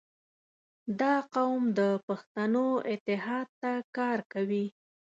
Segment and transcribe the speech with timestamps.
[1.01, 4.65] •دا قوم د پښتنو اتحاد ته کار کوي.